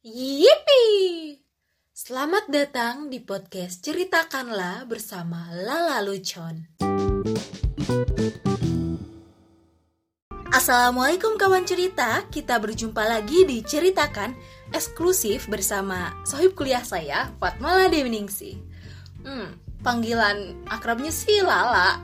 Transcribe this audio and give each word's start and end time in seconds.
Yipi! 0.00 1.36
Selamat 1.92 2.48
datang 2.48 3.12
di 3.12 3.20
podcast 3.20 3.84
Ceritakanlah 3.84 4.88
bersama 4.88 5.52
Lala 5.52 6.00
Lucon. 6.00 6.64
Assalamualaikum 10.48 11.36
kawan 11.36 11.68
cerita, 11.68 12.24
kita 12.32 12.56
berjumpa 12.56 13.04
lagi 13.04 13.44
di 13.44 13.60
Ceritakan 13.60 14.32
eksklusif 14.72 15.52
bersama 15.52 16.16
sohib 16.24 16.56
kuliah 16.56 16.80
saya, 16.80 17.28
Fatmala 17.36 17.92
Dewiningsi. 17.92 18.56
Hmm, 19.20 19.52
panggilan 19.84 20.64
akrabnya 20.64 21.12
sih 21.12 21.44
Lala. 21.44 22.00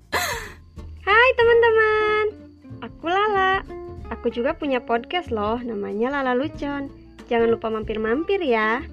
Hai 1.04 1.28
teman-teman, 1.36 2.24
aku 2.80 3.04
Lala. 3.04 3.60
Aku 4.08 4.32
juga 4.32 4.56
punya 4.56 4.80
podcast 4.80 5.28
loh, 5.28 5.60
namanya 5.60 6.08
Lala 6.08 6.32
Lucon. 6.32 7.01
Jangan 7.32 7.48
lupa 7.48 7.72
mampir-mampir 7.72 8.44
ya. 8.44 8.84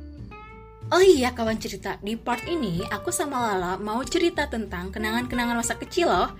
Oh 0.95 1.03
iya 1.03 1.35
kawan 1.35 1.59
cerita, 1.59 1.99
di 1.99 2.15
part 2.15 2.47
ini 2.47 2.81
aku 2.87 3.11
sama 3.11 3.51
Lala 3.51 3.75
mau 3.77 3.99
cerita 4.07 4.47
tentang 4.47 4.95
kenangan-kenangan 4.95 5.59
masa 5.59 5.75
kecil 5.75 6.07
loh. 6.07 6.31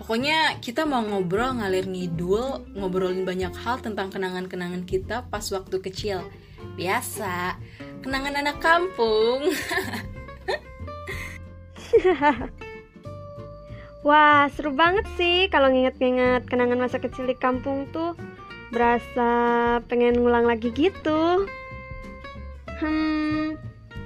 Pokoknya 0.00 0.56
kita 0.64 0.88
mau 0.88 1.04
ngobrol 1.04 1.60
ngalir 1.60 1.84
ngidul, 1.84 2.72
ngobrolin 2.72 3.28
banyak 3.28 3.52
hal 3.52 3.78
tentang 3.84 4.08
kenangan-kenangan 4.08 4.88
kita 4.88 5.28
pas 5.28 5.44
waktu 5.52 5.76
kecil. 5.84 6.24
Biasa, 6.74 7.60
kenangan 8.00 8.40
anak 8.40 8.58
kampung. 8.58 9.46
Wah, 14.08 14.48
seru 14.50 14.74
banget 14.74 15.06
sih 15.14 15.46
kalau 15.46 15.70
nginget-nginget 15.70 16.48
kenangan 16.50 16.80
masa 16.80 16.98
kecil 16.98 17.28
di 17.28 17.36
kampung 17.38 17.86
tuh. 17.94 18.18
Berasa 18.74 19.30
pengen 19.86 20.22
ngulang 20.22 20.46
lagi 20.46 20.74
gitu. 20.74 21.46
Hmm, 22.76 23.56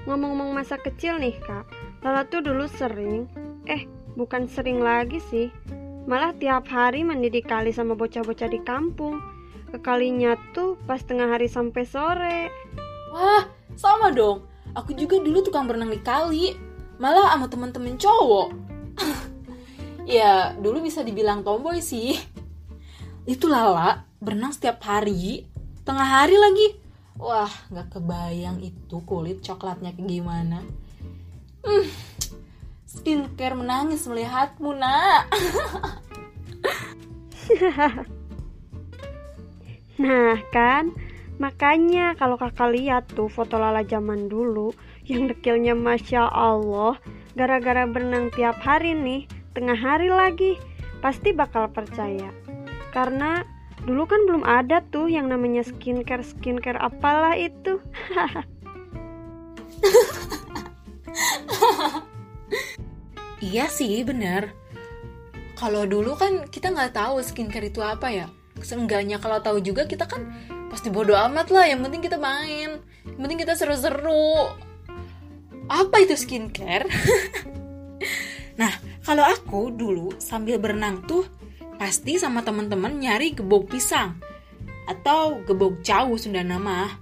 ngomong-ngomong 0.07 0.55
masa 0.55 0.79
kecil 0.79 1.19
nih 1.19 1.35
kak, 1.43 1.67
Lala 2.01 2.25
tuh 2.29 2.41
dulu 2.41 2.71
sering, 2.71 3.27
eh 3.67 3.85
bukan 4.15 4.47
sering 4.47 4.79
lagi 4.81 5.19
sih, 5.29 5.51
malah 6.07 6.33
tiap 6.39 6.71
hari 6.71 7.03
mandi 7.03 7.29
di 7.29 7.43
kali 7.43 7.75
sama 7.75 7.99
bocah-bocah 7.99 8.49
di 8.49 8.61
kampung. 8.63 9.21
Kekalinya 9.71 10.35
tuh 10.51 10.75
pas 10.87 10.99
tengah 11.03 11.31
hari 11.31 11.47
sampai 11.47 11.83
sore. 11.87 12.41
Wah, 13.15 13.47
sama 13.79 14.11
dong. 14.11 14.43
Aku 14.75 14.95
juga 14.95 15.19
dulu 15.19 15.43
tukang 15.47 15.67
berenang 15.71 15.95
di 15.95 16.03
kali. 16.03 16.59
Malah 16.99 17.35
sama 17.35 17.47
temen-temen 17.47 17.95
cowok. 17.95 18.49
ya, 20.11 20.59
dulu 20.59 20.83
bisa 20.83 21.07
dibilang 21.07 21.47
tomboy 21.47 21.79
sih. 21.79 22.19
Itu 23.31 23.47
Lala, 23.47 24.10
berenang 24.21 24.53
setiap 24.53 24.85
hari, 24.85 25.49
tengah 25.89 26.05
hari 26.05 26.37
lagi. 26.37 26.77
Wah, 27.17 27.51
gak 27.73 27.97
kebayang 27.97 28.61
itu 28.61 29.01
kulit 29.09 29.41
coklatnya 29.41 29.97
kayak 29.97 30.09
gimana. 30.09 30.61
Hmm, 31.65 31.89
skincare 32.85 33.57
menangis 33.57 34.05
melihatmu, 34.05 34.77
nak. 34.77 35.25
Nah 40.01 40.41
kan, 40.49 40.97
makanya 41.37 42.17
kalau 42.17 42.41
kakak 42.41 42.73
lihat 42.73 43.05
tuh 43.13 43.29
foto 43.29 43.61
Lala 43.61 43.85
zaman 43.85 44.33
dulu 44.33 44.73
yang 45.05 45.29
dekilnya 45.29 45.77
Masya 45.77 46.25
Allah, 46.25 46.97
gara-gara 47.37 47.85
berenang 47.85 48.33
tiap 48.33 48.57
hari 48.65 48.97
nih, 48.97 49.29
tengah 49.53 49.77
hari 49.77 50.09
lagi, 50.09 50.57
pasti 51.05 51.37
bakal 51.37 51.69
percaya. 51.69 52.33
Karena 52.97 53.45
dulu 53.85 54.03
kan 54.09 54.21
belum 54.29 54.45
ada 54.45 54.85
tuh 54.93 55.09
yang 55.09 55.29
namanya 55.31 55.65
skincare 55.65 56.25
skincare 56.25 56.81
apalah 56.81 57.37
itu. 57.37 57.81
Iya 63.41 63.73
sih, 63.73 64.05
bener. 64.05 64.53
Kalau 65.57 65.89
dulu 65.89 66.13
kan 66.13 66.45
kita 66.53 66.77
nggak 66.77 66.93
tahu 66.93 67.25
skincare 67.25 67.73
itu 67.73 67.81
apa 67.81 68.13
ya. 68.13 68.27
Seenggaknya 68.61 69.17
kalau 69.17 69.41
tahu 69.41 69.65
juga 69.65 69.89
kita 69.89 70.05
kan 70.05 70.29
pasti 70.69 70.93
bodo 70.93 71.17
amat 71.17 71.49
lah. 71.49 71.65
Yang 71.65 71.89
penting 71.89 72.03
kita 72.05 72.21
main. 72.21 72.85
Yang 73.09 73.21
penting 73.25 73.41
kita 73.41 73.57
seru-seru. 73.57 74.53
Apa 75.73 76.05
itu 76.05 76.21
skincare? 76.21 76.85
nah, 78.61 78.77
kalau 79.09 79.25
aku 79.25 79.73
dulu 79.73 80.13
sambil 80.21 80.61
berenang 80.61 81.01
tuh 81.09 81.25
pasti 81.81 82.21
sama 82.21 82.45
teman-teman 82.45 83.01
nyari 83.01 83.33
gebok 83.33 83.73
pisang 83.73 84.21
atau 84.85 85.41
gebok 85.49 85.81
jauh 85.81 86.21
Sunda 86.21 86.45
nama. 86.45 86.93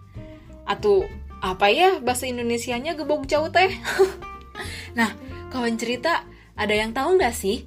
Atau 0.62 1.02
apa 1.42 1.66
ya 1.66 1.98
bahasa 1.98 2.30
Indonesianya 2.30 2.94
gebok 2.94 3.26
jauh 3.26 3.50
teh? 3.50 3.74
nah, 4.98 5.10
kawan 5.50 5.74
cerita 5.74 6.22
ada 6.54 6.70
yang 6.78 6.94
tahu 6.94 7.18
nggak 7.18 7.34
sih 7.34 7.66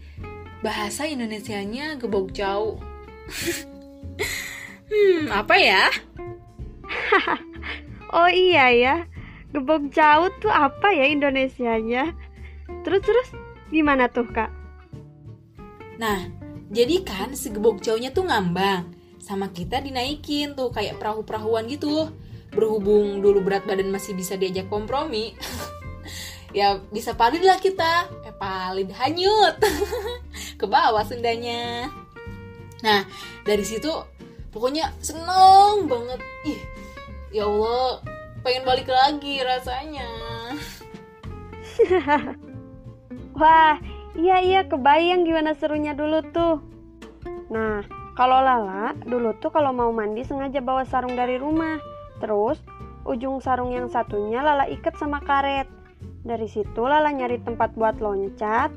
bahasa 0.63 1.03
Indonesianya 1.03 1.99
gebok 1.99 2.31
jauh? 2.31 2.79
hmm, 4.87 5.27
apa 5.35 5.55
ya? 5.59 5.91
oh 8.15 8.31
iya 8.31 8.71
ya, 8.71 8.95
gebok 9.51 9.91
jauh 9.91 10.31
tuh 10.39 10.53
apa 10.53 10.95
ya 10.95 11.11
Indonesianya? 11.11 12.15
Terus 12.87 13.03
terus 13.03 13.27
gimana 13.67 14.07
tuh 14.07 14.29
kak? 14.31 14.53
Nah, 15.97 16.41
jadi 16.71 17.03
kan 17.03 17.35
si 17.35 17.51
gebok 17.51 17.83
jauhnya 17.83 18.15
tuh 18.15 18.23
ngambang 18.31 18.95
sama 19.19 19.51
kita 19.51 19.83
dinaikin 19.83 20.55
tuh 20.55 20.71
kayak 20.71 20.97
perahu-perahuan 20.97 21.67
gitu. 21.67 22.09
Berhubung 22.51 23.19
dulu 23.19 23.43
berat 23.43 23.63
badan 23.67 23.91
masih 23.91 24.15
bisa 24.15 24.39
diajak 24.39 24.71
kompromi. 24.71 25.35
ya 26.57 26.79
bisa 26.91 27.11
palid 27.13 27.43
lah 27.43 27.59
kita. 27.59 28.07
Eh 28.23 28.35
palid 28.35 28.87
hanyut. 28.95 29.59
Ke 30.59 30.65
bawah 30.65 31.03
sendanya. 31.03 31.91
Nah, 32.81 33.05
dari 33.43 33.67
situ 33.67 33.91
pokoknya 34.55 34.95
seneng 35.03 35.91
banget. 35.91 36.19
Ih, 36.47 36.61
ya 37.35 37.45
Allah, 37.45 37.99
pengen 38.47 38.63
balik 38.63 38.87
lagi 38.89 39.43
rasanya. 39.43 40.09
Wah, 43.39 43.79
iya 44.15 44.43
iya 44.43 44.61
kebayang 44.67 45.23
gimana 45.23 45.55
serunya 45.55 45.95
dulu 45.95 46.19
tuh. 46.31 46.59
Nah, 47.51 47.83
kalau 48.15 48.39
Lala 48.43 48.95
dulu 49.03 49.35
tuh 49.39 49.51
kalau 49.51 49.71
mau 49.71 49.91
mandi 49.91 50.23
sengaja 50.23 50.59
bawa 50.59 50.83
sarung 50.87 51.15
dari 51.15 51.39
rumah. 51.39 51.79
Terus 52.19 52.59
ujung 53.07 53.41
sarung 53.41 53.73
yang 53.73 53.87
satunya 53.89 54.43
Lala 54.43 54.67
ikat 54.67 54.95
sama 54.99 55.19
karet. 55.23 55.67
Dari 56.21 56.45
situ 56.45 56.81
Lala 56.85 57.09
nyari 57.11 57.41
tempat 57.41 57.73
buat 57.73 57.97
loncat. 57.97 58.71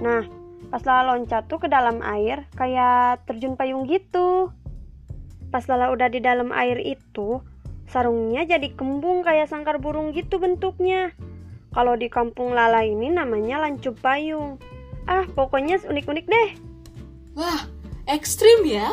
Nah, 0.00 0.24
pas 0.70 0.82
Lala 0.86 1.14
loncat 1.14 1.46
tuh 1.46 1.60
ke 1.60 1.68
dalam 1.68 2.00
air 2.02 2.46
kayak 2.56 3.26
terjun 3.28 3.54
payung 3.54 3.84
gitu. 3.86 4.50
Pas 5.50 5.62
Lala 5.70 5.94
udah 5.94 6.10
di 6.10 6.18
dalam 6.18 6.50
air 6.50 6.82
itu, 6.82 7.38
sarungnya 7.86 8.42
jadi 8.44 8.74
kembung 8.74 9.22
kayak 9.22 9.46
sangkar 9.46 9.78
burung 9.78 10.10
gitu 10.10 10.42
bentuknya. 10.42 11.14
Kalau 11.76 11.94
di 11.94 12.08
kampung 12.08 12.56
Lala 12.56 12.82
ini 12.82 13.12
namanya 13.12 13.60
lancup 13.60 14.00
payung. 14.00 14.56
Ah, 15.06 15.24
pokoknya 15.32 15.78
unik-unik 15.86 16.26
deh. 16.26 16.48
Wah, 17.38 17.62
ekstrim 18.10 18.66
ya. 18.66 18.90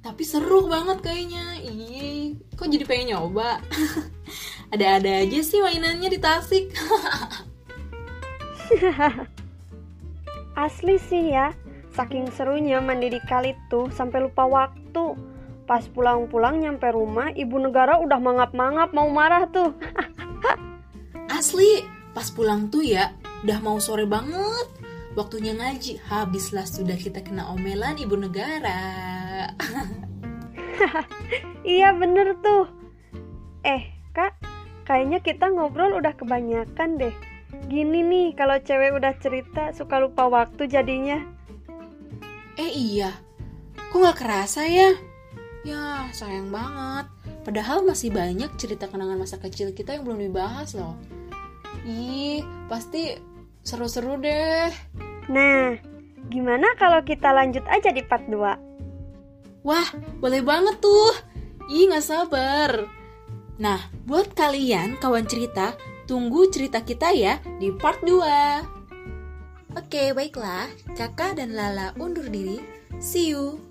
Tapi 0.00 0.24
seru 0.24 0.64
banget 0.64 1.04
kayaknya. 1.04 1.60
Ih, 1.60 2.40
kok 2.56 2.72
jadi 2.72 2.88
pengen 2.88 3.12
nyoba? 3.16 3.60
Ada-ada 4.72 5.20
aja 5.26 5.40
sih 5.44 5.60
mainannya 5.60 6.08
di 6.08 6.16
Tasik. 6.16 6.72
Asli 10.56 10.96
sih 10.96 11.34
ya, 11.34 11.52
saking 11.92 12.30
serunya 12.32 12.78
mandi 12.78 13.10
di 13.12 13.20
kali 13.28 13.52
tuh 13.68 13.92
sampai 13.92 14.24
lupa 14.24 14.48
waktu. 14.48 15.18
Pas 15.68 15.84
pulang-pulang 15.86 16.58
nyampe 16.62 16.88
rumah, 16.90 17.30
ibu 17.36 17.60
negara 17.60 18.00
udah 18.00 18.18
mangap-mangap 18.18 18.90
mau 18.96 19.06
marah 19.10 19.46
tuh. 19.52 19.76
Asli, 21.38 21.84
pas 22.10 22.26
pulang 22.32 22.70
tuh 22.72 22.82
ya, 22.82 23.14
udah 23.42 23.58
mau 23.62 23.78
sore 23.78 24.06
banget. 24.08 24.79
Waktunya 25.20 25.52
ngaji, 25.52 26.00
habislah 26.08 26.64
sudah 26.64 26.96
kita 26.96 27.20
kena 27.20 27.52
omelan 27.52 28.00
ibu 28.00 28.16
negara. 28.16 28.80
iya 31.76 31.92
bener 31.92 32.40
tuh. 32.40 32.64
Eh, 33.60 33.92
kak, 34.16 34.40
kayaknya 34.88 35.20
kita 35.20 35.52
ngobrol 35.52 36.00
udah 36.00 36.16
kebanyakan 36.16 36.96
deh. 36.96 37.12
Gini 37.68 38.00
nih, 38.00 38.32
kalau 38.32 38.56
cewek 38.64 38.96
udah 38.96 39.12
cerita 39.20 39.76
suka 39.76 40.00
lupa 40.00 40.24
waktu 40.24 40.72
jadinya. 40.72 41.20
Eh 42.56 42.72
iya, 42.72 43.12
kok 43.76 44.00
nggak 44.00 44.24
kerasa 44.24 44.64
ya? 44.64 44.96
Ya, 45.68 46.08
sayang 46.16 46.48
banget. 46.48 47.12
Padahal 47.44 47.84
masih 47.84 48.08
banyak 48.08 48.56
cerita 48.56 48.88
kenangan 48.88 49.20
masa 49.20 49.36
kecil 49.36 49.76
kita 49.76 50.00
yang 50.00 50.08
belum 50.08 50.32
dibahas 50.32 50.72
loh. 50.72 50.96
Ih, 51.84 52.40
pasti 52.72 53.20
seru-seru 53.60 54.16
deh. 54.16 54.72
Nah, 55.30 55.78
gimana 56.26 56.74
kalau 56.74 57.06
kita 57.06 57.30
lanjut 57.30 57.62
aja 57.70 57.94
di 57.94 58.02
part 58.02 58.26
2? 58.26 59.62
Wah, 59.62 59.88
boleh 60.18 60.42
banget 60.42 60.82
tuh. 60.82 61.14
Ih, 61.70 61.86
nggak 61.86 62.02
sabar. 62.02 62.90
Nah, 63.62 63.78
buat 64.10 64.34
kalian 64.34 64.98
kawan 64.98 65.30
cerita, 65.30 65.78
tunggu 66.10 66.50
cerita 66.50 66.82
kita 66.82 67.14
ya 67.14 67.38
di 67.62 67.70
part 67.70 68.02
2. 68.02 69.78
Oke, 69.78 70.10
baiklah. 70.10 70.66
Kakak 70.98 71.38
dan 71.38 71.54
Lala 71.54 71.94
undur 71.94 72.26
diri. 72.26 72.58
See 72.98 73.30
you. 73.30 73.62